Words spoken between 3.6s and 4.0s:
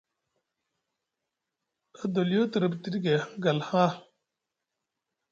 haa.